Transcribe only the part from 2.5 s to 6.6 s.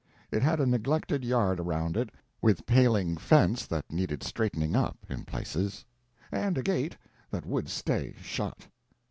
paling fence that needed straightening up, in places, and